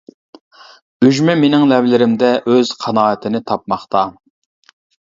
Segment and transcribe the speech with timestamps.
[1.07, 4.07] ئۈجمە مېنىڭ لەۋلىرىمدە ئۆز قانائىتىنى تاپماقتا.